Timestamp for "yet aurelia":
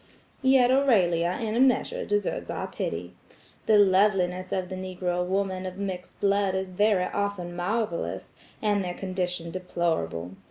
0.41-1.37